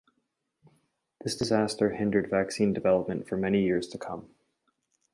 This 1.23 1.35
disaster 1.35 1.91
hindered 1.91 2.27
vaccine 2.27 2.73
development 2.73 3.27
for 3.27 3.37
many 3.37 3.61
years 3.61 3.87
to 3.89 3.99
come. 3.99 4.31